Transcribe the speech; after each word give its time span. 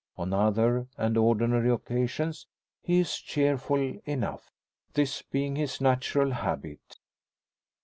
On 0.17 0.33
other 0.33 0.87
and 0.97 1.15
ordinary 1.15 1.69
occasions 1.69 2.47
he 2.81 3.01
is 3.01 3.19
cheerful 3.19 3.99
enough, 4.05 4.49
this 4.95 5.21
being 5.21 5.55
his 5.57 5.79
natural 5.79 6.31
habit. 6.31 6.97